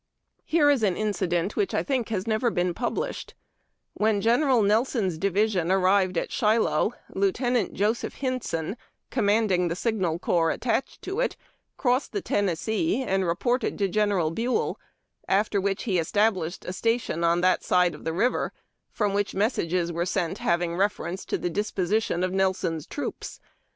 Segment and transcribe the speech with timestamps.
[0.45, 3.35] Here is an incident which, I think, has never been published:—
[4.03, 8.77] When General Nelson's division arrived at Shiloh, Lieu tenant Joseph Hinson,
[9.11, 11.37] commanding the Signal Corps at tached to it,
[11.77, 14.79] crossed the Tennessee and reported to General Buell,
[15.27, 18.53] after which he established a station on that side of the river,
[18.89, 23.39] from which messages were sent having reference to the disposition of Nelson's trooj^s.